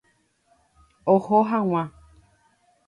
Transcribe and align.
Oho 1.13 1.39
hag̃ua. 1.49 1.83